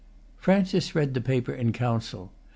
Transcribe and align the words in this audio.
Francis 0.35 0.95
read 0.95 1.13
the 1.13 1.21
paper 1.21 1.53
in 1.53 1.71
Council. 1.71 2.31